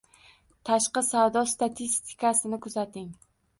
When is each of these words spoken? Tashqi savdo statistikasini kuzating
Tashqi 0.69 1.03
savdo 1.09 1.45
statistikasini 1.53 2.63
kuzating 2.67 3.09